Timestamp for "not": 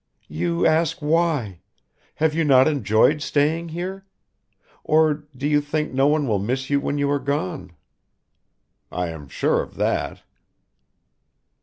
2.43-2.67